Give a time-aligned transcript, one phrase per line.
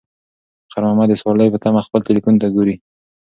[0.71, 2.75] خیر محمد د سوارلۍ په تمه خپل تلیفون ته ګوري.